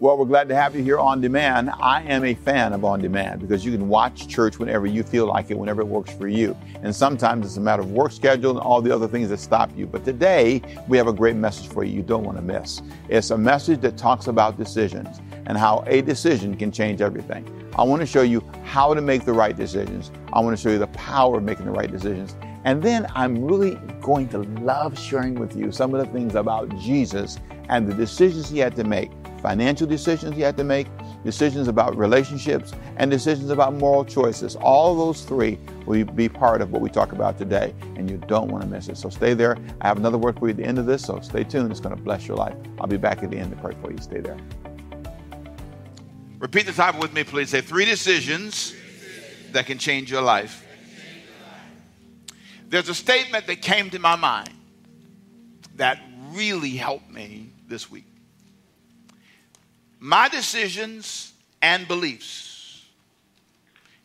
[0.00, 1.68] Well, we're glad to have you here on demand.
[1.78, 5.26] I am a fan of on demand because you can watch church whenever you feel
[5.26, 6.56] like it, whenever it works for you.
[6.82, 9.70] And sometimes it's a matter of work schedule and all the other things that stop
[9.76, 9.86] you.
[9.86, 12.80] But today, we have a great message for you you don't want to miss.
[13.10, 17.44] It's a message that talks about decisions and how a decision can change everything.
[17.76, 20.12] I want to show you how to make the right decisions.
[20.32, 22.36] I want to show you the power of making the right decisions.
[22.64, 26.74] And then I'm really going to love sharing with you some of the things about
[26.78, 27.38] Jesus
[27.68, 29.10] and the decisions he had to make
[29.40, 30.86] financial decisions he had to make,
[31.24, 34.56] decisions about relationships, and decisions about moral choices.
[34.56, 38.48] All those three will be part of what we talk about today, and you don't
[38.50, 38.96] want to miss it.
[38.96, 39.56] So stay there.
[39.80, 41.70] I have another word for you at the end of this, so stay tuned.
[41.70, 42.56] It's going to bless your life.
[42.80, 43.98] I'll be back at the end to pray for you.
[43.98, 44.38] Stay there.
[46.38, 47.50] Repeat the title with me, please.
[47.50, 48.74] Say three decisions
[49.52, 50.66] that can change your life.
[52.68, 54.50] There's a statement that came to my mind
[55.76, 56.00] that
[56.32, 58.09] really helped me this week.
[60.00, 62.86] My decisions and beliefs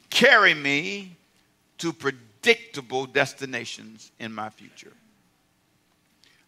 [0.10, 1.16] carry me
[1.78, 4.92] to predictable destinations in my future.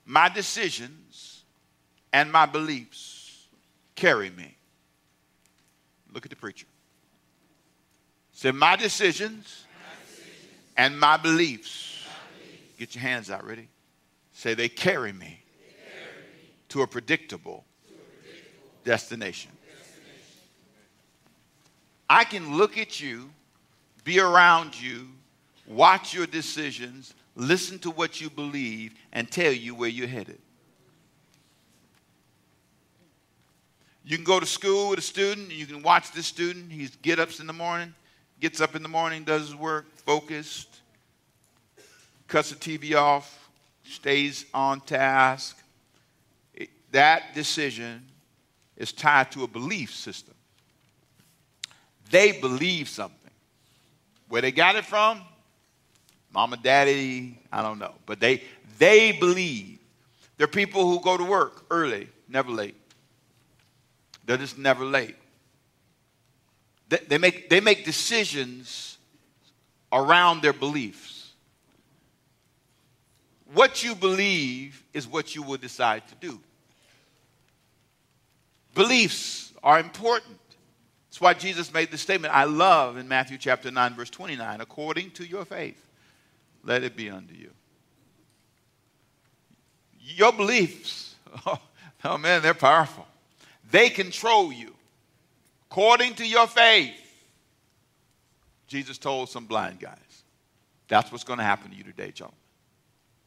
[0.05, 1.43] My decisions
[2.11, 3.47] and my beliefs
[3.95, 4.53] carry me.
[6.13, 6.67] Look at the preacher.
[8.33, 9.65] Say, my decisions,
[10.75, 12.05] and my beliefs.
[12.77, 13.67] Get your hands out, ready?
[14.33, 15.41] Say, they carry me
[16.69, 17.65] to a predictable
[18.87, 19.51] destination.
[22.09, 23.29] I can look at you,
[24.05, 25.09] be around you,
[25.67, 30.39] watch your decisions, listen to what you believe, and tell you where you're headed.
[34.05, 36.71] You can go to school with a student, and you can watch this student.
[36.71, 37.93] He get ups in the morning,
[38.39, 40.79] gets up in the morning, does his work, focused,
[42.29, 43.49] cuts the TV off,
[43.83, 45.61] stays on task.
[46.53, 48.05] It, that decision
[48.77, 50.35] is tied to a belief system.
[52.09, 53.17] They believe something.
[54.29, 55.21] Where they got it from,
[56.33, 57.95] mama, daddy, I don't know.
[58.05, 58.43] But they,
[58.77, 59.79] they believe.
[60.37, 62.75] They're people who go to work early, never late.
[64.25, 65.15] They're just never late.
[66.89, 68.97] They, they, make, they make decisions
[69.91, 71.31] around their beliefs.
[73.53, 76.39] What you believe is what you will decide to do.
[78.77, 80.37] Beliefs are important.
[81.09, 85.11] That's why Jesus made the statement I love in Matthew chapter 9, verse 29 according
[85.11, 85.83] to your faith,
[86.63, 87.49] let it be unto you.
[89.99, 91.15] Your beliefs,
[91.47, 91.59] oh,
[92.05, 93.07] oh man, they're powerful.
[93.71, 94.75] They control you.
[95.71, 96.93] According to your faith,
[98.67, 99.97] Jesus told some blind guys.
[100.87, 102.37] That's what's going to happen to you today, gentlemen.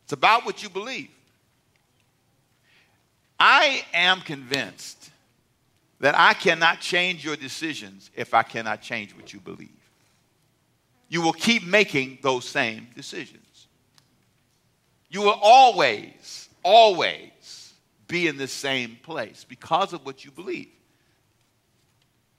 [0.05, 1.10] It's about what you believe.
[3.39, 5.10] I am convinced
[6.00, 9.69] that I cannot change your decisions if I cannot change what you believe.
[11.09, 13.69] You will keep making those same decisions.
[15.10, 17.75] You will always, always
[18.06, 20.69] be in the same place because of what you believe.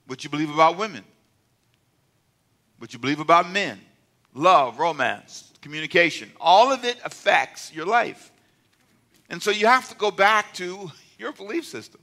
[0.06, 1.04] What you believe about women,
[2.78, 3.80] what you believe about men,
[4.34, 6.30] love, romance, communication.
[6.40, 8.32] All of it affects your life.
[9.30, 12.00] And so you have to go back to your belief system.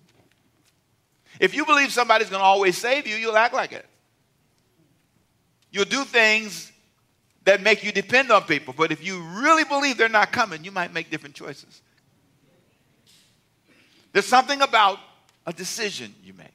[1.40, 3.86] If you believe somebody's going to always save you, you'll act like it.
[5.72, 6.72] You'll do things
[7.46, 8.74] that make you depend on people.
[8.76, 11.82] But if you really believe they're not coming, you might make different choices.
[14.12, 15.00] There's something about
[15.46, 16.48] a decision you make.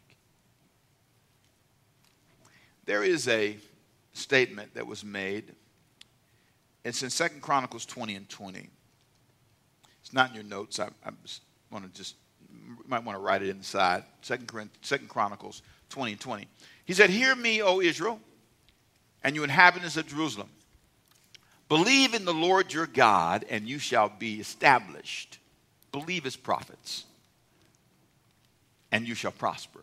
[2.84, 3.56] There is a
[4.12, 5.54] statement that was made.
[6.84, 8.68] It's in Second Chronicles 20 and 20.
[10.02, 10.78] It's not in your notes.
[10.78, 11.10] I, I
[11.70, 12.16] want to just
[12.66, 14.04] you might want to write it inside.
[14.22, 16.48] Second, Second Chronicles 20 and 20.
[16.84, 18.20] He said, Hear me, O Israel,
[19.22, 20.48] and you inhabitants of Jerusalem.
[21.68, 25.38] Believe in the Lord your God, and you shall be established.
[25.92, 27.04] Believe his prophets,
[28.92, 29.80] and you shall prosper.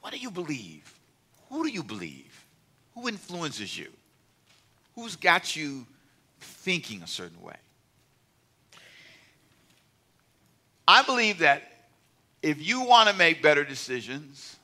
[0.00, 0.92] What do you believe?
[1.50, 2.44] Who do you believe?
[2.94, 3.88] Who influences you?
[4.94, 5.86] Who's got you
[6.40, 7.56] thinking a certain way?
[10.86, 11.62] I believe that
[12.42, 14.56] if you want to make better decisions,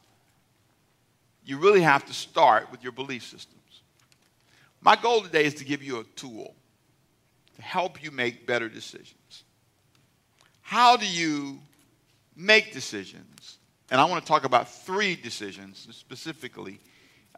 [1.45, 3.57] you really have to start with your belief systems.
[4.81, 6.55] My goal today is to give you a tool
[7.57, 9.45] to help you make better decisions.
[10.63, 11.59] How do you
[12.35, 13.59] make decisions?
[13.91, 16.81] And I want to talk about three decisions specifically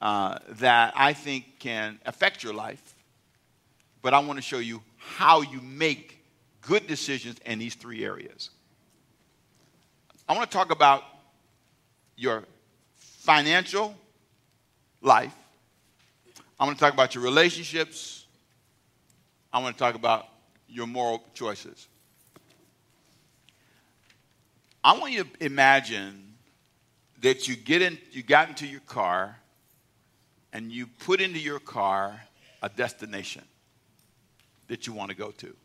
[0.00, 2.94] uh, that I think can affect your life.
[4.00, 6.24] But I want to show you how you make
[6.62, 8.50] good decisions in these three areas
[10.28, 11.04] I want to talk about
[12.16, 12.44] your
[12.96, 13.94] financial
[15.00, 15.34] life.
[16.60, 18.26] I want to talk about your relationships.
[19.52, 20.26] I want to talk about
[20.68, 21.88] your moral choices.
[24.84, 26.34] I want you to imagine
[27.22, 29.36] that you get in, you got into your car
[30.52, 32.20] and you put into your car
[32.62, 33.44] a destination
[34.68, 35.56] that you want to go to.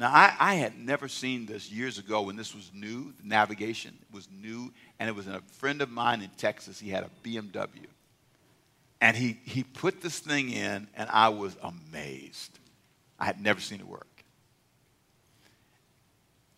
[0.00, 3.12] Now, I, I, had never seen this years ago when this was new.
[3.20, 6.80] The navigation was new, and it was a friend of mine in Texas.
[6.80, 7.84] He had a BMW.
[9.02, 12.58] And he, he put this thing in, and I was amazed.
[13.18, 14.06] I had never seen it work.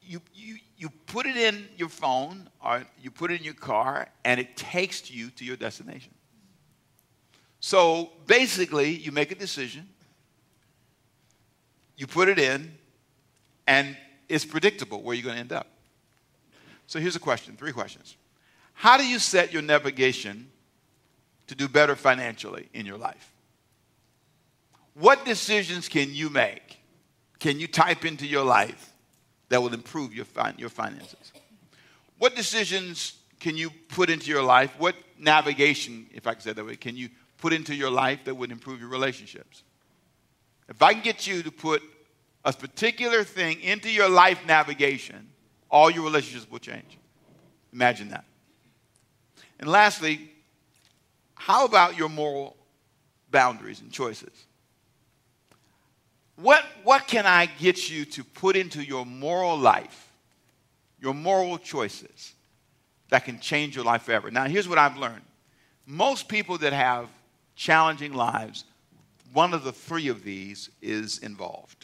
[0.02, 4.06] You, you, you put it in your phone, or you put it in your car,
[4.24, 6.14] and it takes you to your destination.
[7.58, 9.88] So basically, you make a decision,
[11.96, 12.78] you put it in,
[13.66, 13.96] and
[14.28, 15.66] it's predictable where you're going to end up.
[16.86, 18.16] So here's a question three questions.
[18.74, 20.50] How do you set your navigation
[21.46, 23.32] to do better financially in your life?
[24.94, 26.78] What decisions can you make?
[27.38, 28.92] Can you type into your life
[29.48, 31.32] that will improve your, fin- your finances?
[32.18, 34.74] What decisions can you put into your life?
[34.78, 38.34] What navigation, if I can say that way, can you put into your life that
[38.34, 39.62] would improve your relationships?
[40.68, 41.82] If I can get you to put
[42.44, 45.28] a particular thing into your life navigation,
[45.70, 46.98] all your relationships will change.
[47.72, 48.24] Imagine that.
[49.58, 50.30] And lastly,
[51.34, 52.56] how about your moral
[53.30, 54.44] boundaries and choices?
[56.36, 60.10] What, what can I get you to put into your moral life,
[61.00, 62.32] your moral choices
[63.10, 64.30] that can change your life forever?
[64.30, 65.22] Now, here's what I've learned
[65.86, 67.08] most people that have
[67.54, 68.64] challenging lives,
[69.32, 71.81] one of the three of these is involved.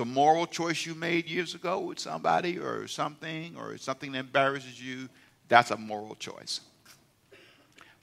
[0.00, 4.82] A moral choice you made years ago with somebody or something, or something that embarrasses
[4.82, 5.08] you.
[5.48, 6.60] That's a moral choice.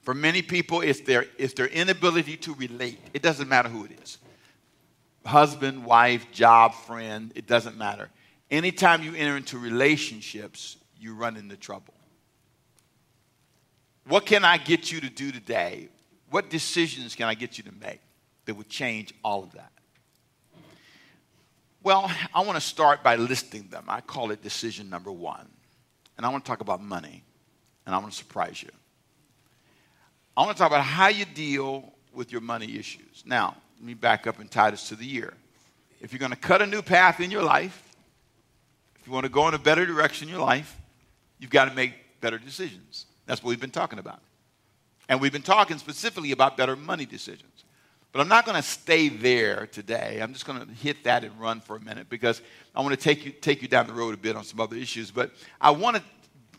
[0.01, 2.99] For many people, it's their, it's their inability to relate.
[3.13, 4.17] It doesn't matter who it is
[5.25, 8.09] husband, wife, job, friend, it doesn't matter.
[8.51, 11.93] Anytime you enter into relationships, you run into trouble.
[14.05, 15.87] What can I get you to do today?
[16.29, 18.01] What decisions can I get you to make
[18.45, 19.71] that would change all of that?
[21.83, 23.83] Well, I want to start by listing them.
[23.89, 25.47] I call it decision number one.
[26.17, 27.23] And I want to talk about money,
[27.85, 28.69] and I want to surprise you.
[30.37, 33.23] I want to talk about how you deal with your money issues.
[33.25, 35.33] Now, let me back up and tie this to the year.
[35.99, 37.89] If you're going to cut a new path in your life,
[38.99, 40.77] if you want to go in a better direction in your life,
[41.39, 43.07] you've got to make better decisions.
[43.25, 44.21] That's what we've been talking about.
[45.09, 47.65] And we've been talking specifically about better money decisions.
[48.13, 50.19] But I'm not going to stay there today.
[50.21, 52.43] I'm just going to hit that and run for a minute because
[52.75, 54.75] I want to take you, take you down the road a bit on some other
[54.75, 55.09] issues.
[55.09, 56.03] But I want to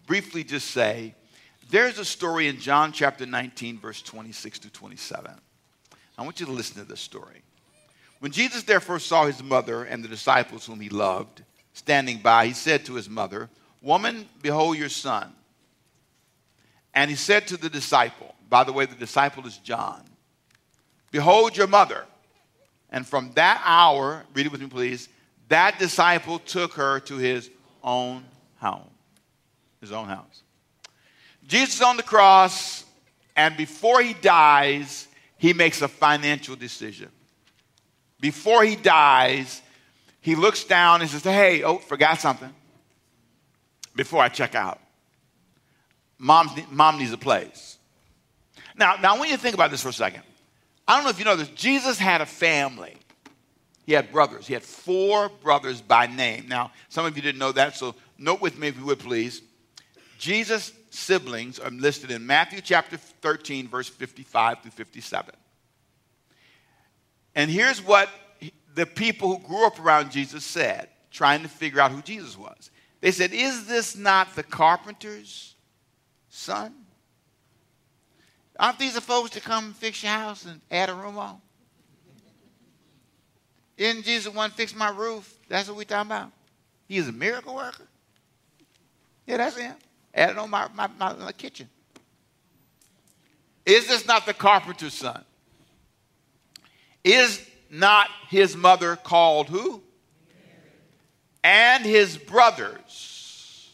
[0.06, 1.14] briefly just say
[1.70, 5.30] there's a story in John chapter 19, verse 26 to 27.
[6.18, 7.42] I want you to listen to this story.
[8.18, 11.42] When Jesus therefore saw his mother and the disciples whom he loved
[11.72, 13.48] standing by, he said to his mother,
[13.80, 15.32] Woman, behold your son.
[16.94, 20.02] And he said to the disciple, by the way, the disciple is John.
[21.14, 22.04] Behold your mother.
[22.90, 25.08] And from that hour, read it with me, please,
[25.46, 27.50] that disciple took her to his
[27.84, 28.24] own
[28.56, 28.90] home.
[29.80, 30.42] His own house.
[31.46, 32.82] Jesus on the cross,
[33.36, 35.06] and before he dies,
[35.38, 37.10] he makes a financial decision.
[38.20, 39.62] Before he dies,
[40.20, 42.52] he looks down and says, Hey, oh, forgot something.
[43.94, 44.80] Before I check out,
[46.18, 47.78] mom, mom needs a place.
[48.76, 50.24] Now, now, I want you to think about this for a second.
[50.86, 51.48] I don't know if you know this.
[51.48, 52.96] Jesus had a family.
[53.86, 54.46] He had brothers.
[54.46, 56.46] He had four brothers by name.
[56.48, 59.42] Now, some of you didn't know that, so note with me if you would please.
[60.18, 65.34] Jesus' siblings are listed in Matthew chapter 13, verse 55 through 57.
[67.34, 68.08] And here's what
[68.74, 72.70] the people who grew up around Jesus said, trying to figure out who Jesus was.
[73.00, 75.54] They said, Is this not the carpenter's
[76.30, 76.74] son?
[78.58, 81.40] Aren't these the folks that come fix your house and add a room on?
[83.76, 85.32] Isn't Jesus the one fix my roof?
[85.48, 86.30] That's what we're talking about.
[86.86, 87.88] He is a miracle worker.
[89.26, 89.74] Yeah, that's him.
[90.14, 91.68] Added on my, my, my, my kitchen.
[93.66, 95.24] Is this not the carpenter's son?
[97.02, 99.82] Is not his mother called who?
[101.42, 103.72] And his brothers.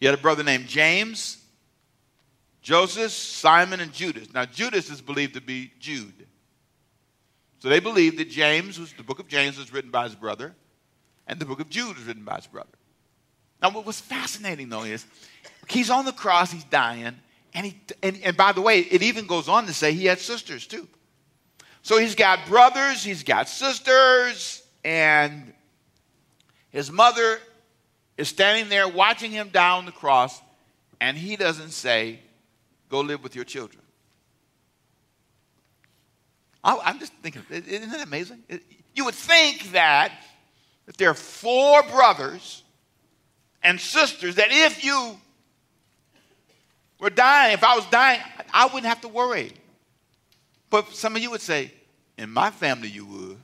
[0.00, 1.43] He had a brother named James,
[2.64, 4.32] Joseph, Simon, and Judas.
[4.32, 6.26] Now, Judas is believed to be Jude.
[7.58, 10.54] So they believe that James was the book of James was written by his brother,
[11.26, 12.70] and the book of Jude was written by his brother.
[13.60, 15.04] Now, what was fascinating though is
[15.68, 17.14] he's on the cross, he's dying,
[17.52, 20.18] and, he, and, and by the way, it even goes on to say he had
[20.18, 20.88] sisters too.
[21.82, 25.52] So he's got brothers, he's got sisters, and
[26.70, 27.38] his mother
[28.16, 30.40] is standing there watching him die on the cross,
[30.98, 32.20] and he doesn't say,
[32.94, 33.82] Go live with your children.
[36.62, 38.44] I'm just thinking, isn't that amazing?
[38.94, 40.12] You would think that
[40.86, 42.62] if there are four brothers
[43.64, 45.16] and sisters, that if you
[47.00, 48.20] were dying, if I was dying,
[48.52, 49.50] I wouldn't have to worry.
[50.70, 51.72] But some of you would say,
[52.16, 53.36] in my family, you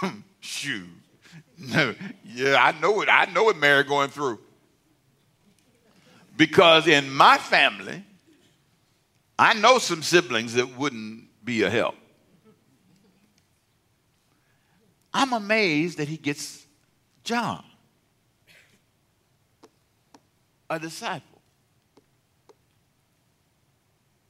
[0.00, 0.14] would.
[0.40, 0.88] Shoot.
[1.58, 1.94] No,
[2.24, 3.10] yeah, I know it.
[3.10, 4.38] I know what Mary going through.
[6.38, 8.04] Because in my family,
[9.36, 11.96] I know some siblings that wouldn't be a help.
[15.12, 16.64] I'm amazed that he gets
[17.24, 17.64] John,
[20.70, 21.42] a disciple.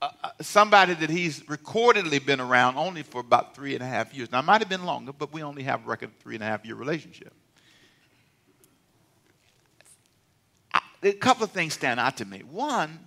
[0.00, 0.09] Uh,
[0.41, 4.33] somebody that he's recordedly been around only for about three and a half years.
[4.33, 6.65] Now, it might have been longer, but we only have record three and a half
[6.65, 7.35] year relationship.
[11.02, 12.40] A couple of things stand out to me.
[12.40, 12.99] One,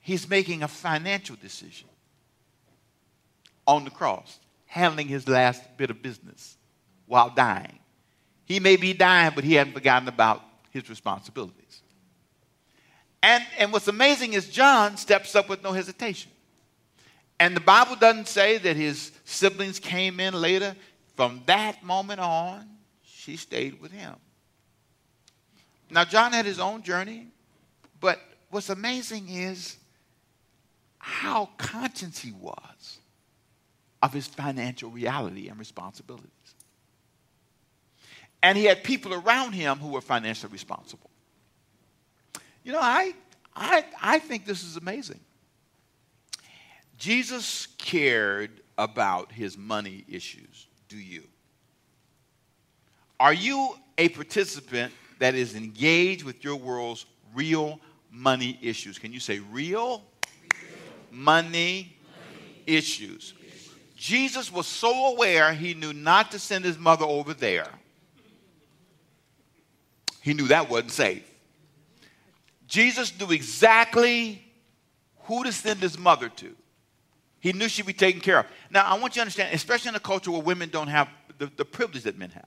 [0.00, 1.88] he's making a financial decision
[3.66, 6.56] on the cross, handling his last bit of business
[7.06, 7.78] while dying.
[8.44, 11.82] He may be dying, but he hadn't forgotten about his responsibilities.
[13.22, 16.30] And, and what's amazing is John steps up with no hesitation.
[17.40, 20.74] And the Bible doesn't say that his siblings came in later.
[21.16, 22.68] From that moment on,
[23.02, 24.14] she stayed with him.
[25.90, 27.28] Now, John had his own journey,
[28.00, 29.76] but what's amazing is
[30.98, 32.98] how conscious he was
[34.02, 36.30] of his financial reality and responsibilities.
[38.42, 41.10] And he had people around him who were financially responsible.
[42.62, 43.14] You know, I,
[43.56, 45.20] I, I think this is amazing.
[46.96, 50.66] Jesus cared about his money issues.
[50.88, 51.24] Do you?
[53.18, 58.98] Are you a participant that is engaged with your world's real money issues?
[58.98, 60.02] Can you say real, real.
[61.10, 63.34] Money, money, issues?
[63.96, 67.68] Jesus was so aware he knew not to send his mother over there.
[70.20, 71.28] He knew that wasn't safe.
[72.66, 74.44] Jesus knew exactly
[75.22, 76.54] who to send his mother to.
[77.40, 78.46] He knew she'd be taken care of.
[78.70, 81.08] Now, I want you to understand, especially in a culture where women don't have
[81.38, 82.46] the, the privilege that men have,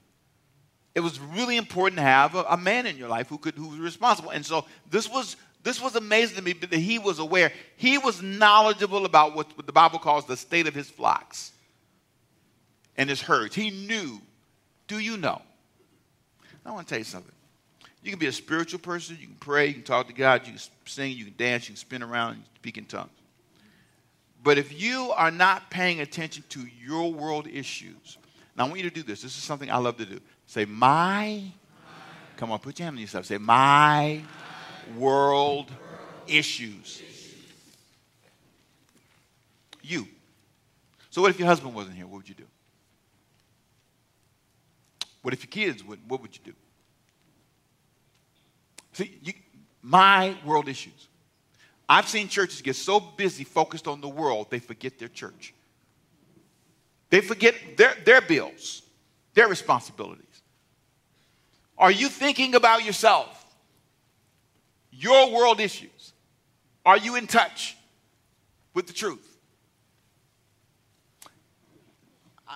[0.94, 3.68] it was really important to have a, a, man in your life who could who
[3.68, 4.30] was responsible.
[4.30, 7.52] And so this was this was amazing to me that he was aware.
[7.76, 11.52] He was knowledgeable about what, what the Bible calls the state of his flocks
[12.96, 13.54] and his herds.
[13.54, 14.20] He knew.
[14.88, 15.40] Do you know?
[16.66, 17.32] I want to tell you something.
[18.02, 19.16] You can be a spiritual person.
[19.20, 19.68] You can pray.
[19.68, 20.46] You can talk to God.
[20.46, 21.16] You can sing.
[21.16, 21.68] You can dance.
[21.68, 23.10] You can spin around and speak in tongues.
[24.42, 28.18] But if you are not paying attention to your world issues,
[28.56, 29.22] now I want you to do this.
[29.22, 30.20] This is something I love to do.
[30.46, 31.42] Say, my,
[32.36, 33.26] come on, put your hand on yourself.
[33.26, 34.22] Say, my,
[34.96, 35.70] world,
[36.26, 37.02] issues.
[39.82, 40.06] You.
[41.10, 42.06] So, what if your husband wasn't here?
[42.06, 42.46] What would you do?
[45.22, 45.98] What if your kids would?
[46.08, 46.52] What would you do?
[48.92, 49.32] See, you,
[49.80, 51.08] my world issues.
[51.88, 55.54] I've seen churches get so busy focused on the world, they forget their church.
[57.12, 58.80] They forget their, their bills,
[59.34, 60.24] their responsibilities.
[61.76, 63.54] Are you thinking about yourself?
[64.90, 66.14] Your world issues?
[66.86, 67.76] Are you in touch
[68.72, 69.36] with the truth?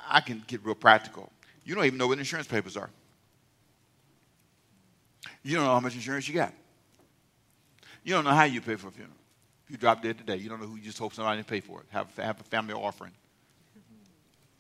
[0.09, 1.31] I can get real practical.
[1.63, 2.89] You don't even know what insurance papers are.
[5.43, 6.55] You don't know how much insurance you got.
[8.05, 9.19] You don't know how you pay for a funeral.
[9.67, 11.61] If you drop dead today, you don't know who you just hope somebody to pay
[11.61, 11.87] for it.
[11.91, 13.13] Have, have a family offering.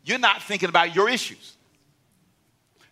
[0.07, 1.57] You're not thinking about your issues.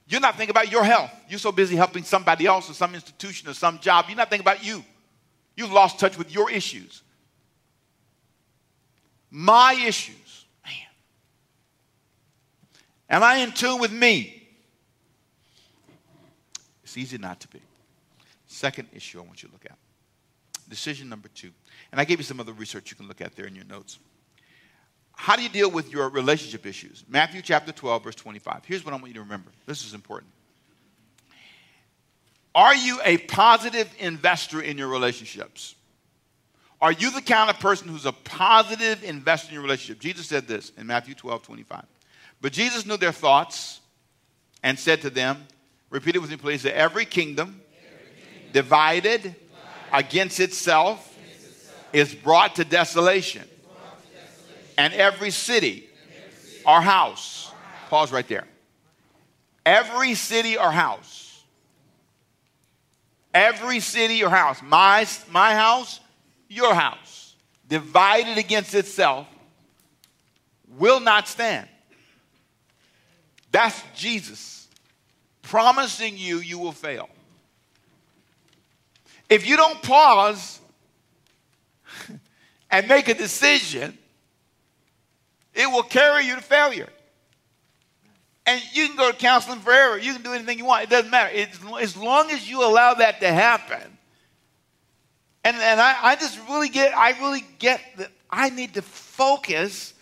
[0.09, 1.13] You're not thinking about your health.
[1.29, 4.07] You're so busy helping somebody else or some institution or some job.
[4.09, 4.85] You're not thinking about you.
[5.57, 7.03] You've lost touch with your issues.
[9.31, 10.45] My issues.
[10.65, 10.75] Man.
[13.09, 14.49] Am I in tune with me?
[16.83, 17.61] It's easy not to be.
[18.49, 19.79] Second issue I want you to look at.
[20.69, 21.53] Decision number two.
[21.93, 24.01] And I gave you some other research you can look at there in your notes.
[25.17, 27.05] How do you deal with your relationship issues?
[27.09, 28.63] Matthew chapter 12, verse 25.
[28.67, 29.51] Here's what I want you to remember.
[29.67, 30.33] This is important.
[32.55, 35.75] Are you a positive investor in your relationships?
[36.81, 40.01] Are you the kind of person who's a positive investor in your relationship?
[40.01, 41.85] Jesus said this in Matthew 12, 25.
[42.41, 43.81] But Jesus knew their thoughts
[44.63, 45.47] and said to them,
[45.91, 46.63] Repeat it with me, please.
[46.63, 47.61] Say, every kingdom,
[48.53, 49.37] divided,
[49.93, 51.17] against itself,
[51.93, 53.49] is brought to desolation.
[54.77, 55.89] And every city
[56.67, 57.53] or house,
[57.89, 58.47] pause right there.
[59.65, 61.43] Every city or house,
[63.33, 66.01] every city or house, my, my house,
[66.49, 67.35] your house,
[67.69, 69.27] divided against itself,
[70.77, 71.69] will not stand.
[73.51, 74.55] That's Jesus
[75.45, 77.09] promising you you will fail.
[79.29, 80.59] If you don't pause
[82.71, 83.97] and make a decision,
[85.55, 86.89] it will carry you to failure.
[88.47, 89.97] And you can go to counseling forever.
[89.97, 90.85] You can do anything you want.
[90.85, 91.31] It doesn't matter.
[91.33, 93.99] It's, as long as you allow that to happen.
[95.45, 99.95] And, and I, I just really get, I really get that I need to focus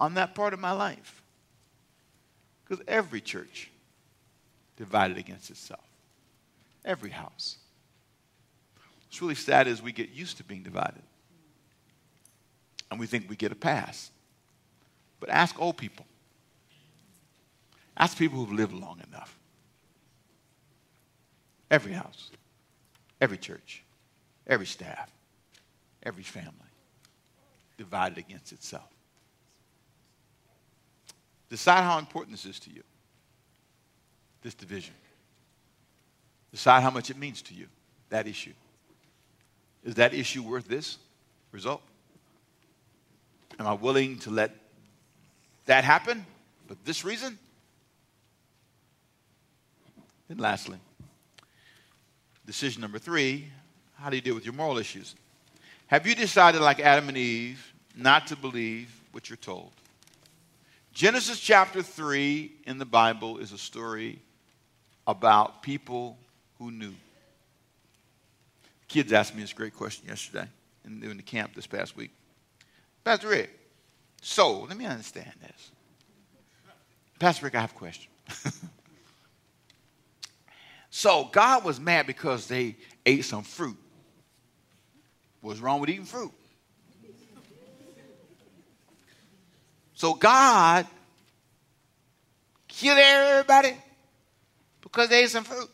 [0.00, 1.22] on that part of my life.
[2.64, 3.70] Because every church
[4.76, 5.84] divided against itself.
[6.84, 7.56] Every house.
[9.06, 11.02] What's really sad is we get used to being divided.
[12.90, 14.10] And we think we get a pass.
[15.20, 16.06] But ask old people.
[17.96, 19.38] Ask people who've lived long enough.
[21.70, 22.30] Every house,
[23.20, 23.82] every church,
[24.46, 25.10] every staff,
[26.02, 26.50] every family
[27.76, 28.88] divided against itself.
[31.48, 32.82] Decide how important this is to you,
[34.42, 34.94] this division.
[36.50, 37.66] Decide how much it means to you,
[38.10, 38.52] that issue.
[39.84, 40.98] Is that issue worth this
[41.52, 41.82] result?
[43.58, 44.54] Am I willing to let
[45.66, 46.26] that happen
[46.66, 47.38] for this reason?
[50.28, 50.78] And lastly,
[52.46, 53.50] decision number three
[54.04, 55.14] how do you deal with your moral issues?
[55.86, 59.70] Have you decided, like Adam and Eve, not to believe what you're told?
[60.92, 64.20] Genesis chapter 3 in the Bible is a story
[65.06, 66.18] about people
[66.58, 66.94] who knew.
[68.88, 70.46] Kids asked me this great question yesterday
[70.84, 72.10] in, in the camp this past week.
[73.04, 73.50] Pastor Rick,
[74.22, 75.70] so let me understand this.
[77.18, 78.10] Pastor Rick, I have a question.
[80.90, 83.76] so God was mad because they ate some fruit.
[85.42, 86.32] What's wrong with eating fruit?
[89.92, 90.86] So God
[92.66, 93.76] killed everybody
[94.80, 95.70] because they ate some fruit.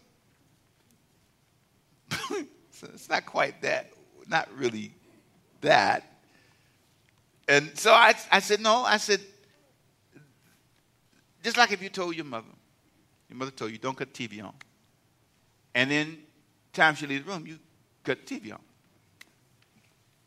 [2.70, 3.92] so it's not quite that,
[4.28, 4.92] not really
[5.60, 6.09] that.
[7.50, 9.18] And so I, I said, no, I said,
[11.42, 12.46] just like if you told your mother,
[13.28, 14.54] your mother told you, don't cut TV on.
[15.74, 16.18] And then
[16.72, 17.58] time she leaves the room, you
[18.04, 18.60] cut TV on.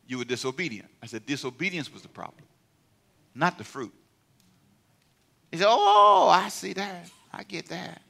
[0.06, 0.90] You were disobedient.
[1.02, 2.44] I said, disobedience was the problem,
[3.34, 3.94] not the fruit.
[5.50, 7.10] He said, oh, I see that.
[7.32, 8.02] I get that.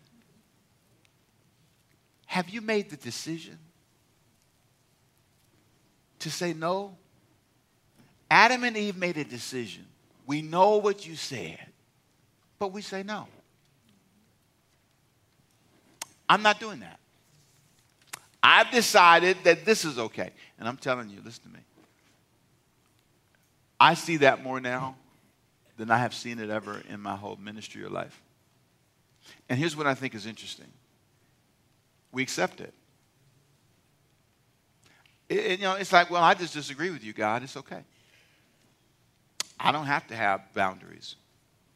[2.26, 3.60] Have you made the decision
[6.18, 6.98] to say no?
[8.34, 9.86] Adam and Eve made a decision.
[10.26, 11.60] We know what you said,
[12.58, 13.28] but we say no.
[16.28, 17.00] I'm not doing that.
[18.42, 20.32] I've decided that this is okay.
[20.58, 21.60] And I'm telling you, listen to me.
[23.80, 24.96] I see that more now
[25.78, 28.20] than I have seen it ever in my whole ministry or life.
[29.48, 30.72] And here's what I think is interesting
[32.12, 32.74] we accept it.
[35.30, 37.44] it, you know, it's like, well, I just disagree with you, God.
[37.44, 37.84] It's okay.
[39.64, 41.16] I don't have to have boundaries.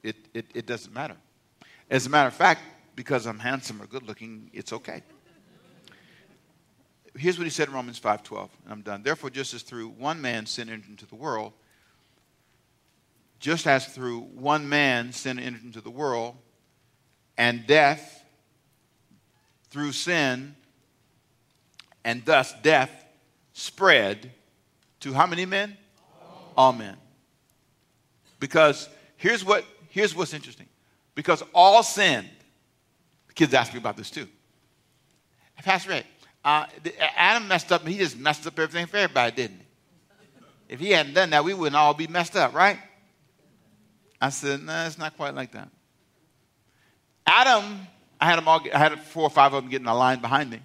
[0.04, 1.16] It, it, it doesn't matter.
[1.90, 2.62] As a matter of fact,
[2.98, 5.02] because I'm handsome or good looking, it's okay.
[7.16, 9.02] Here's what he said in Romans 5:12, and I'm done.
[9.02, 11.54] Therefore, just as through one man sin entered into the world,
[13.40, 16.36] just as through one man sin entered into the world,
[17.38, 18.24] and death
[19.70, 20.56] through sin,
[22.04, 23.06] and thus death
[23.54, 24.32] spread
[25.00, 25.78] to how many men?
[26.56, 26.98] All men.
[28.40, 30.68] Because here's what here's what's interesting.
[31.16, 32.30] Because all sinned.
[33.28, 34.28] The kids ask me about this too.
[35.64, 36.04] Pastor Ray,
[36.46, 36.66] uh,
[37.16, 37.86] Adam messed up.
[37.86, 39.66] He just messed up everything for everybody, didn't he?
[40.70, 42.78] If he hadn't done that, we wouldn't all be messed up, right?
[44.20, 45.70] I said, no, nah, it's not quite like that.
[47.26, 47.88] Adam,
[48.20, 48.62] I had them all.
[48.74, 50.60] I had four or five of them getting a line behind me,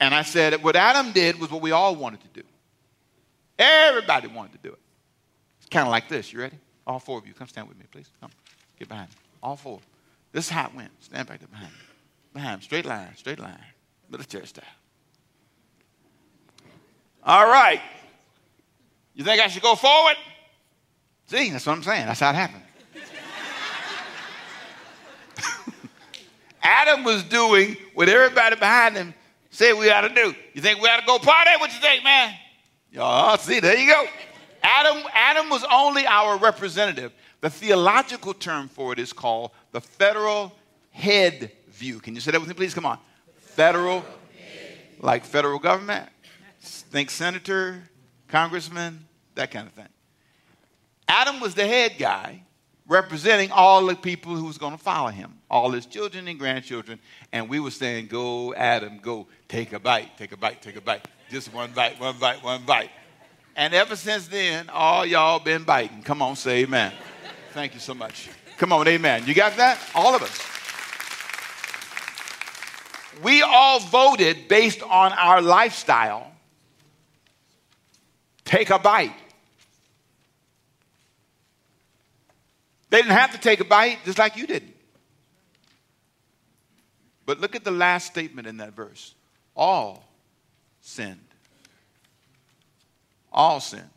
[0.00, 2.46] and I said, what Adam did was what we all wanted to do.
[3.58, 4.78] Everybody wanted to do it.
[5.70, 6.32] Kind of like this.
[6.32, 6.58] You ready?
[6.86, 7.34] All four of you.
[7.34, 8.10] Come stand with me, please.
[8.20, 8.30] Come.
[8.78, 9.16] Get behind me.
[9.42, 9.80] All four.
[10.32, 10.90] This is how it went.
[11.02, 11.78] Stand back there behind me.
[12.32, 12.64] Behind me.
[12.64, 13.14] Straight line.
[13.16, 13.58] Straight line.
[14.10, 14.64] Military style.
[17.22, 17.80] All right.
[19.14, 20.16] You think I should go forward?
[21.26, 22.06] See, that's what I'm saying.
[22.06, 22.62] That's how it happened.
[26.62, 29.12] Adam was doing what everybody behind him
[29.50, 30.34] said we ought to do.
[30.54, 31.50] You think we ought to go party?
[31.58, 32.34] What you think, man?
[32.92, 34.06] Y'all see, there you go.
[34.68, 37.12] Adam, Adam was only our representative.
[37.40, 40.52] The theological term for it is called the federal
[40.90, 42.00] head view.
[42.00, 42.74] Can you say that with me, please?
[42.74, 42.98] Come on.
[43.38, 44.04] Federal,
[45.00, 46.10] like federal government.
[46.60, 47.82] Think senator,
[48.28, 49.88] congressman, that kind of thing.
[51.08, 52.42] Adam was the head guy
[52.86, 56.98] representing all the people who was going to follow him, all his children and grandchildren.
[57.32, 60.82] And we were saying, Go, Adam, go, take a bite, take a bite, take a
[60.82, 61.08] bite.
[61.30, 62.90] Just one bite, one bite, one bite.
[63.58, 66.02] And ever since then, all y'all been biting.
[66.02, 66.92] Come on, say amen.
[67.50, 68.30] Thank you so much.
[68.56, 69.24] Come on, amen.
[69.26, 69.80] You got that?
[69.96, 70.40] All of us.
[73.20, 76.30] We all voted based on our lifestyle.
[78.44, 79.12] Take a bite.
[82.90, 84.76] They didn't have to take a bite, just like you didn't.
[87.26, 89.16] But look at the last statement in that verse.
[89.56, 90.08] All
[90.80, 91.27] sinned.
[93.38, 93.88] All sinned.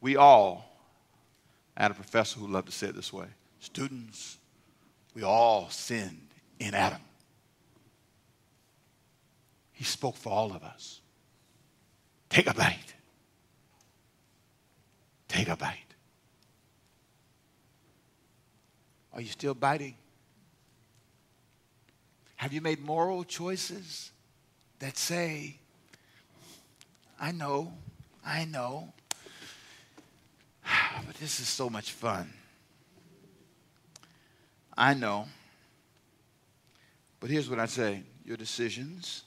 [0.00, 0.68] We all,
[1.76, 3.26] I had a professor who loved to say it this way
[3.60, 4.38] students,
[5.14, 6.26] we all sinned
[6.58, 7.00] in Adam.
[9.70, 11.00] He spoke for all of us.
[12.28, 12.94] Take a bite.
[15.28, 15.78] Take a bite.
[19.12, 19.94] Are you still biting?
[22.36, 24.10] Have you made moral choices
[24.80, 25.60] that say,
[27.22, 27.72] I know,
[28.26, 28.92] I know,
[31.06, 32.32] but this is so much fun.
[34.76, 35.28] I know.
[37.20, 39.22] But here's what I say your decisions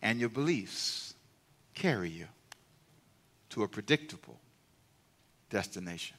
[0.00, 1.14] and your beliefs
[1.74, 2.26] carry you
[3.48, 4.38] to a predictable
[5.50, 6.16] destination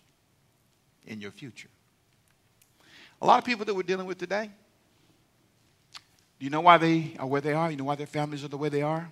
[1.08, 1.70] in your future.
[3.22, 4.52] A lot of people that we're dealing with today,
[6.38, 7.72] do you know why they are where they are?
[7.72, 9.10] You know why their families are the way they are?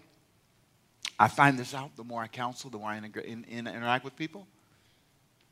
[1.20, 4.16] I find this out the more I counsel, the more I in, in, interact with
[4.16, 4.48] people.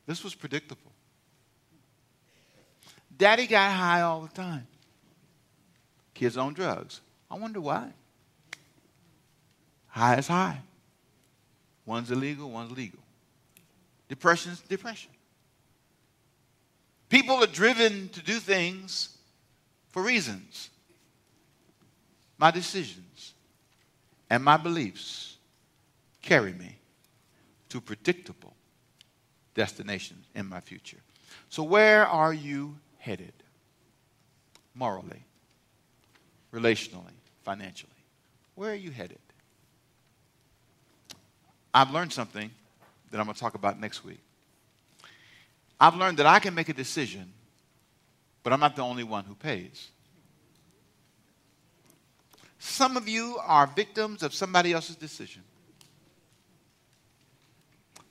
[0.06, 0.90] This was predictable.
[3.16, 4.66] Daddy got high all the time.
[6.14, 7.02] Kids on drugs.
[7.30, 7.90] I wonder why.
[9.88, 10.62] High is high.
[11.84, 13.00] One's illegal, one's legal.
[14.08, 15.10] Depression's depression.
[17.10, 19.16] People are driven to do things
[19.90, 20.70] for reasons.
[22.38, 23.34] My decisions
[24.30, 25.37] and my beliefs
[26.28, 26.76] carry me
[27.70, 28.54] to predictable
[29.54, 30.98] destinations in my future.
[31.48, 33.32] So, where are you headed?
[34.74, 35.24] Morally,
[36.52, 37.90] relationally, financially.
[38.54, 39.18] Where are you headed?
[41.72, 42.50] I've learned something
[43.10, 44.20] that I'm going to talk about next week.
[45.80, 47.32] I've learned that I can make a decision,
[48.42, 49.88] but I'm not the only one who pays.
[52.58, 55.42] Some of you are victims of somebody else's decision.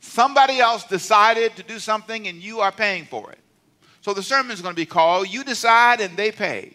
[0.08, 3.40] Somebody else decided to do something and you are paying for it.
[4.02, 6.74] So the sermon is going to be called You Decide and They Pay.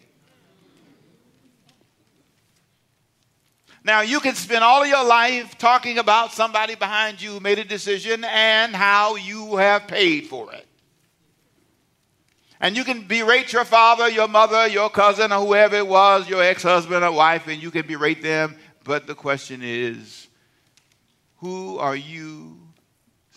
[3.83, 7.59] Now, you can spend all of your life talking about somebody behind you who made
[7.59, 10.65] a decision and how you have paid for it.
[12.61, 16.41] And you can berate your father, your mother, your cousin, or whoever it was, your
[16.41, 18.55] ex husband or wife, and you can berate them.
[18.85, 20.27] But the question is
[21.37, 22.62] who are you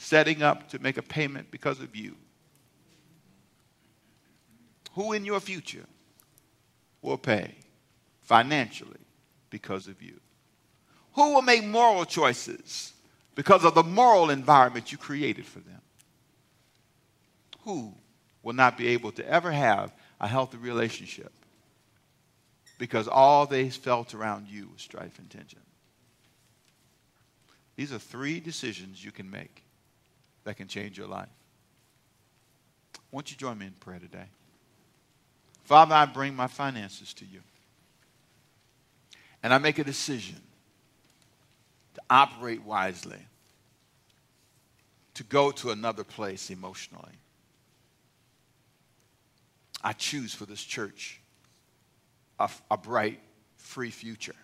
[0.07, 2.15] setting up to make a payment because of you?
[4.93, 5.85] Who in your future
[7.03, 7.57] will pay
[8.23, 9.01] financially
[9.51, 10.21] because of you?
[11.15, 12.93] Who will make moral choices
[13.35, 15.81] because of the moral environment you created for them?
[17.65, 17.93] Who
[18.45, 21.33] will not be able to ever have a healthy relationship
[22.79, 25.61] because all they felt around you was strife and tension.
[27.75, 29.66] These are three decisions you can make
[30.47, 31.29] that can change your life.
[33.11, 34.27] Won't you join me in prayer today?
[35.65, 37.41] Father, I bring my finances to you.
[39.43, 40.41] And I make a decision
[41.95, 43.19] to operate wisely,
[45.15, 47.19] to go to another place emotionally.
[49.83, 51.21] I choose for this church
[52.39, 53.19] a, a bright,
[53.57, 54.37] free future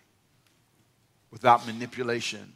[1.31, 2.53] without manipulation,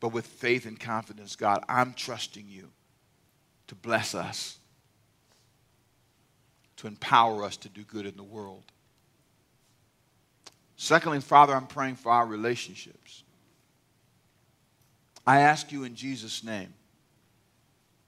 [0.00, 1.36] but with faith and confidence.
[1.36, 2.68] God, I'm trusting you
[3.66, 4.58] to bless us,
[6.76, 8.64] to empower us to do good in the world.
[10.76, 13.24] Secondly, Father, I'm praying for our relationships.
[15.26, 16.72] I ask you in Jesus' name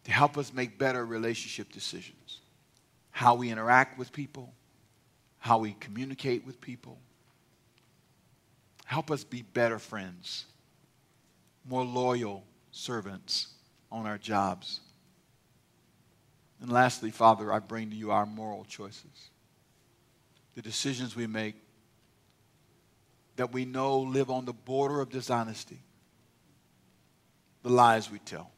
[0.05, 2.40] to help us make better relationship decisions
[3.11, 4.55] how we interact with people,
[5.38, 6.98] how we communicate with people.
[8.87, 10.46] Help us be better friends,
[11.71, 13.47] more loyal servants
[13.93, 14.81] on our jobs.
[16.61, 19.31] And lastly, Father, I bring to you our moral choices,
[20.55, 21.55] the decisions we make
[23.37, 25.79] that we know live on the border of dishonesty,
[27.63, 28.51] the lies we tell,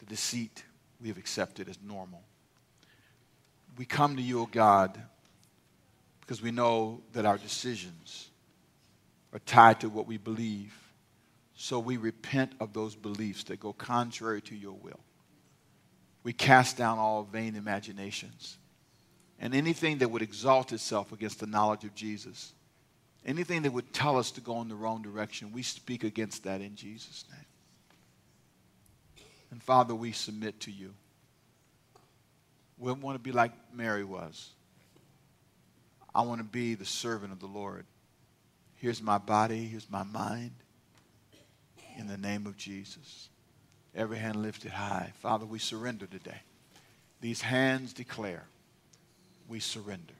[0.00, 0.64] the deceit
[1.00, 2.22] we have accepted as normal.
[3.78, 5.00] We come to you, O oh God,
[6.20, 8.28] because we know that our decisions
[9.32, 10.74] are tied to what we believe.
[11.56, 15.00] So we repent of those beliefs that go contrary to your will.
[16.22, 18.58] We cast down all vain imaginations
[19.40, 22.52] and anything that would exalt itself against the knowledge of Jesus.
[23.24, 26.60] Anything that would tell us to go in the wrong direction, we speak against that
[26.60, 27.40] in Jesus' name.
[29.50, 30.94] And Father, we submit to you.
[32.78, 34.50] We want to be like Mary was.
[36.14, 37.86] I want to be the servant of the Lord.
[38.76, 40.52] Here's my body, here's my mind.
[41.96, 43.28] In the name of Jesus.
[43.94, 45.12] Every hand lifted high.
[45.20, 46.42] Father, we surrender today.
[47.20, 48.44] These hands declare
[49.48, 50.14] we surrender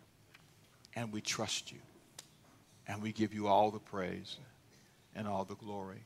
[0.94, 1.78] and we trust you
[2.88, 4.38] and we give you all the praise
[5.14, 6.04] and all the glory.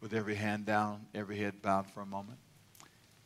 [0.00, 2.38] With every hand down, every head bowed for a moment.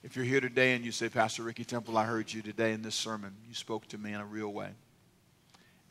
[0.02, 2.82] If you're here today and you say, Pastor Ricky Temple, I heard you today in
[2.82, 4.70] this sermon, you spoke to me in a real way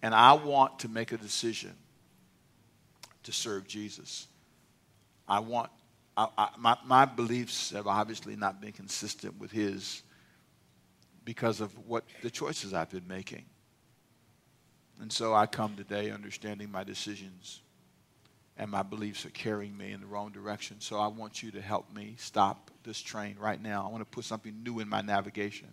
[0.03, 1.73] and I want to make a decision
[3.23, 4.27] to serve Jesus.
[5.33, 5.71] I want,
[6.15, 10.03] I, I, my, my beliefs have obviously not been consistent with his
[11.25, 13.45] because of what the choices I've been making.
[15.01, 17.61] And so I come today understanding my decisions
[18.57, 20.79] and my beliefs are carrying me in the wrong direction.
[20.79, 23.87] So I want you to help me stop this train right now.
[23.87, 25.69] I want to put something new in my navigation.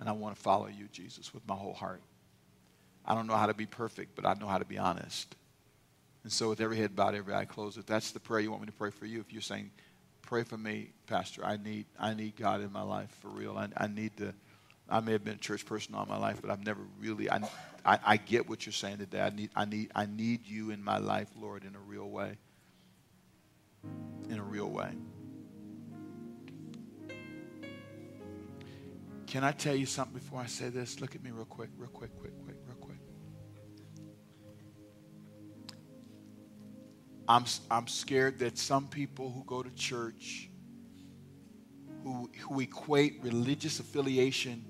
[0.00, 2.02] And I want to follow you, Jesus, with my whole heart.
[3.06, 5.36] I don't know how to be perfect, but I know how to be honest.
[6.22, 8.62] And so, with every head bowed, every eye closed, if that's the prayer you want
[8.62, 9.70] me to pray for you, if you're saying,
[10.22, 11.44] "Pray for me, Pastor.
[11.44, 13.56] I need, I need God in my life for real.
[13.58, 14.32] I, I need to.
[14.88, 17.30] I may have been a church person all my life, but I've never really.
[17.30, 17.40] I,
[17.84, 19.20] I, I get what you're saying today.
[19.20, 22.36] I need, I need, I need you in my life, Lord, in a real way.
[24.28, 24.92] In a real way.
[29.26, 31.00] Can I tell you something before I say this?
[31.00, 32.91] Look at me real quick, real quick, quick, quick, real quick.
[37.32, 40.50] I'm, I'm scared that some people who go to church,
[42.04, 44.62] who, who equate religious affiliation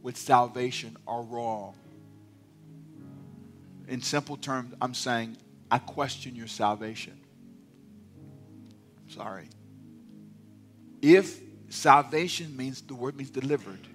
[0.00, 1.74] with salvation, are wrong.
[3.88, 5.36] In simple terms, I'm saying,
[5.70, 7.20] I question your salvation.
[9.08, 9.50] Sorry.
[11.02, 13.86] If salvation means, the word means delivered.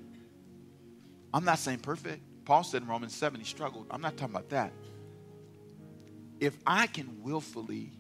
[1.34, 2.22] I'm not saying perfect.
[2.46, 3.88] Paul said in Romans 7 he struggled.
[3.90, 4.72] I'm not talking about that
[6.44, 7.92] if I can willfully,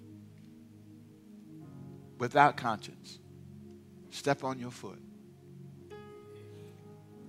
[2.23, 3.19] without conscience,
[4.09, 5.01] step on your foot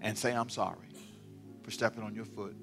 [0.01, 0.87] and say, I'm sorry
[1.65, 2.55] for stepping on your foot,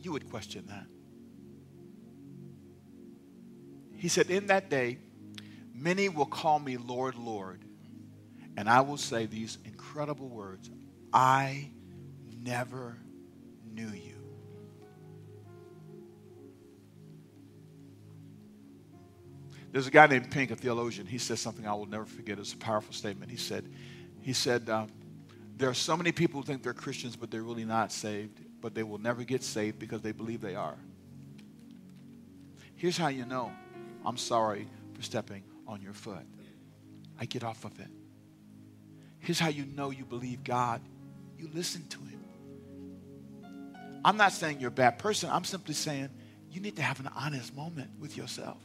[0.00, 0.86] you would question that.
[3.96, 4.98] He said, In that day,
[5.74, 7.64] many will call me Lord, Lord,
[8.56, 10.70] and I will say these incredible words
[11.12, 11.68] I
[12.44, 12.96] never
[13.74, 14.11] knew you.
[19.72, 21.06] There's a guy named Pink, a theologian.
[21.06, 22.38] He said something I will never forget.
[22.38, 23.30] It's a powerful statement.
[23.30, 23.64] He said,
[24.20, 24.88] he said, um,
[25.56, 28.74] there are so many people who think they're Christians, but they're really not saved, but
[28.74, 30.76] they will never get saved because they believe they are.
[32.76, 33.50] Here's how you know
[34.04, 36.26] I'm sorry for stepping on your foot.
[37.18, 37.88] I get off of it.
[39.20, 40.82] Here's how you know you believe God
[41.38, 42.24] you listen to Him.
[44.04, 46.10] I'm not saying you're a bad person, I'm simply saying
[46.50, 48.58] you need to have an honest moment with yourself.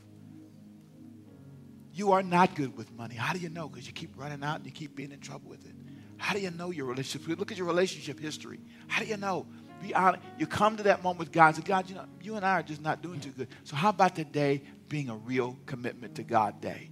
[1.97, 3.15] You are not good with money.
[3.15, 3.67] How do you know?
[3.67, 5.73] Because you keep running out and you keep being in trouble with it.
[6.17, 7.39] How do you know your relationship?
[7.39, 8.59] Look at your relationship history.
[8.87, 9.47] How do you know?
[9.81, 10.23] Be honest.
[10.37, 11.55] You come to that moment with God.
[11.55, 13.47] Say, God, you know, you and I are just not doing too good.
[13.63, 16.91] So how about today being a real commitment to God day?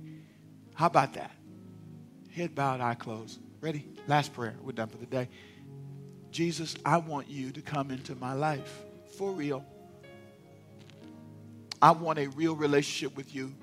[0.73, 1.29] How about that?
[2.31, 3.39] Head bowed, eye closed.
[3.61, 3.87] Ready?
[4.07, 4.55] Last prayer.
[4.63, 5.29] We're done for the day.
[6.31, 8.81] Jesus, I want you to come into my life
[9.19, 9.63] for real.
[11.79, 13.53] I want a real relationship with you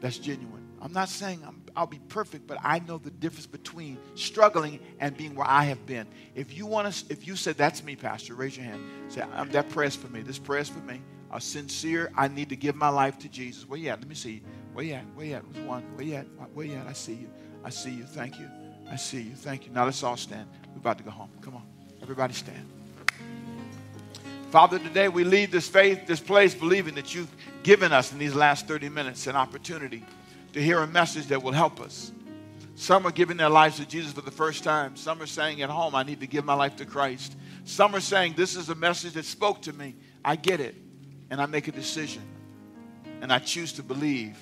[0.00, 0.64] that's genuine.
[0.80, 1.42] I'm not saying
[1.74, 5.64] i will be perfect, but I know the difference between struggling and being where I
[5.64, 6.06] have been.
[6.34, 8.82] If you want to, if you said that's me, Pastor, raise your hand.
[9.08, 10.20] Say I'm, that prayer's for me.
[10.20, 11.00] This prayer's for me.
[11.32, 12.12] A sincere.
[12.16, 13.66] I need to give my life to Jesus.
[13.66, 13.98] Where you at?
[13.98, 14.42] Let me see.
[14.74, 15.04] Where you at?
[15.14, 15.44] Where you at?
[15.66, 15.82] One.
[15.96, 16.26] Where you at?
[16.52, 16.86] Where you at?
[16.86, 17.30] I see you.
[17.64, 18.04] I see you.
[18.04, 18.48] Thank you.
[18.90, 19.34] I see you.
[19.34, 19.72] Thank you.
[19.72, 20.48] Now let's all stand.
[20.74, 21.30] We're about to go home.
[21.40, 21.66] Come on.
[22.02, 22.70] Everybody stand.
[24.54, 28.36] Father, today we leave this faith, this place, believing that you've given us in these
[28.36, 30.04] last 30 minutes an opportunity
[30.52, 32.12] to hear a message that will help us.
[32.76, 34.94] Some are giving their lives to Jesus for the first time.
[34.94, 37.34] Some are saying at home, I need to give my life to Christ.
[37.64, 39.96] Some are saying, This is a message that spoke to me.
[40.24, 40.76] I get it.
[41.30, 42.22] And I make a decision.
[43.22, 44.38] And I choose to believe.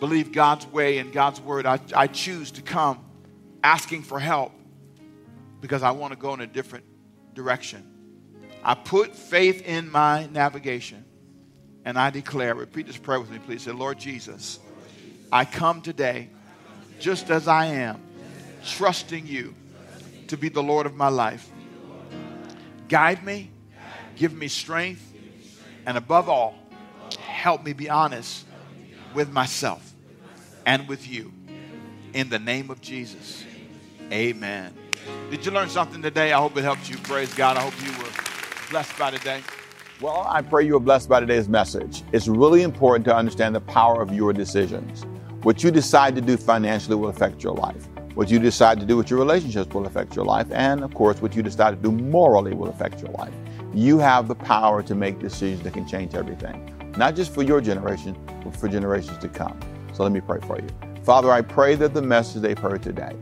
[0.00, 1.66] Believe God's way and God's word.
[1.66, 3.04] I, I choose to come
[3.62, 4.52] asking for help
[5.60, 6.86] because I want to go in a different
[7.34, 7.97] direction.
[8.68, 11.02] I put faith in my navigation
[11.86, 13.62] and I declare, repeat this prayer with me, please.
[13.62, 14.58] Say, Lord Jesus,
[15.32, 16.28] I come today
[17.00, 17.98] just as I am,
[18.66, 19.54] trusting you
[20.26, 21.48] to be the Lord of my life.
[22.90, 23.50] Guide me,
[24.16, 25.14] give me strength,
[25.86, 26.54] and above all,
[27.20, 28.44] help me be honest
[29.14, 29.94] with myself
[30.66, 31.32] and with you.
[32.12, 33.46] In the name of Jesus,
[34.12, 34.74] amen.
[35.30, 36.34] Did you learn something today?
[36.34, 36.98] I hope it helped you.
[36.98, 37.56] Praise God.
[37.56, 38.27] I hope you were
[38.70, 39.40] blessed by today.
[40.00, 42.02] Well, I pray you are blessed by today's message.
[42.12, 45.06] It's really important to understand the power of your decisions.
[45.42, 47.88] What you decide to do financially will affect your life.
[48.14, 50.46] What you decide to do with your relationships will affect your life.
[50.50, 53.32] And of course, what you decide to do morally will affect your life.
[53.72, 57.60] You have the power to make decisions that can change everything, not just for your
[57.60, 59.58] generation, but for generations to come.
[59.94, 60.68] So let me pray for you.
[61.04, 63.16] Father, I pray that the message they've heard today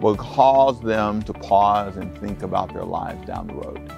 [0.00, 3.92] will cause them to pause and think about their lives down the road.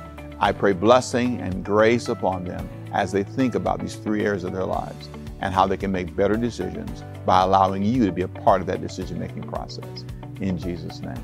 [0.44, 4.52] I pray blessing and grace upon them as they think about these three areas of
[4.52, 5.08] their lives
[5.40, 8.66] and how they can make better decisions by allowing you to be a part of
[8.66, 10.04] that decision making process.
[10.42, 11.16] In Jesus' name.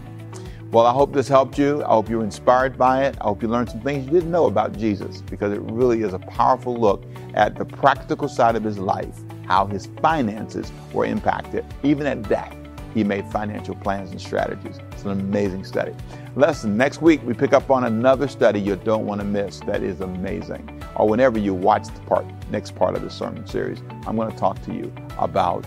[0.70, 1.85] Well, I hope this helped you.
[1.85, 3.18] I hope you were inspired by it.
[3.20, 6.14] I hope you learned some things you didn't know about Jesus because it really is
[6.14, 7.04] a powerful look
[7.35, 12.56] at the practical side of his life, how his finances were impacted, even at death
[12.94, 14.79] he made financial plans and strategies.
[14.92, 15.94] It's an amazing study.
[16.37, 19.83] Listen, next week we pick up on another study you don't want to miss that
[19.83, 20.83] is amazing.
[20.96, 24.37] Or whenever you watch the part, next part of the sermon series, I'm going to
[24.37, 25.64] talk to you about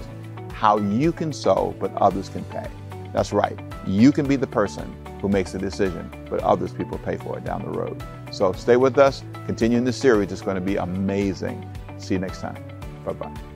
[0.52, 2.68] how you can sow, but others can pay.
[3.14, 3.58] That's right.
[3.86, 7.46] You can be the person who makes the decision, but others people pay for it
[7.46, 8.04] down the road.
[8.32, 9.24] So stay with us.
[9.46, 10.32] Continue in the series.
[10.32, 11.70] It's going to be amazing.
[11.98, 12.62] See you next time.
[13.06, 13.53] Bye bye.